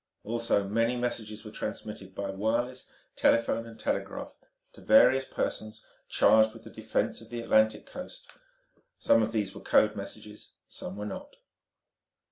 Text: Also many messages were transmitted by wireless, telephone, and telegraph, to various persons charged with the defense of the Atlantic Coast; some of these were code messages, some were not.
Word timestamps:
Also 0.23 0.67
many 0.67 0.95
messages 0.95 1.45
were 1.45 1.51
transmitted 1.51 2.15
by 2.15 2.31
wireless, 2.31 2.91
telephone, 3.15 3.67
and 3.67 3.79
telegraph, 3.79 4.33
to 4.73 4.81
various 4.81 5.25
persons 5.25 5.85
charged 6.09 6.55
with 6.55 6.63
the 6.63 6.71
defense 6.71 7.21
of 7.21 7.29
the 7.29 7.39
Atlantic 7.39 7.85
Coast; 7.85 8.27
some 8.97 9.21
of 9.21 9.31
these 9.31 9.53
were 9.53 9.61
code 9.61 9.95
messages, 9.95 10.53
some 10.67 10.95
were 10.95 11.05
not. 11.05 11.35